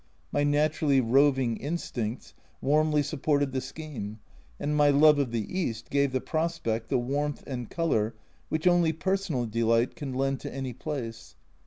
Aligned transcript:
My 0.31 0.43
naturally 0.43 0.99
roving 0.99 1.57
instincts 1.57 2.33
warmly 2.59 3.03
supported 3.03 3.51
the 3.51 3.61
scheme, 3.61 4.17
and 4.59 4.75
my 4.75 4.89
love 4.89 5.19
of 5.19 5.29
the 5.29 5.45
East 5.55 5.91
gave 5.91 6.11
the 6.11 6.19
prospect 6.19 6.89
the 6.89 6.97
warmth 6.97 7.43
and 7.45 7.69
colour 7.69 8.15
which 8.49 8.65
only 8.65 8.93
personal 8.93 9.45
delight 9.45 9.95
can 9.95 10.15
lend 10.15 10.39
to 10.39 10.51
any 10.51 10.73
place. 10.73 11.35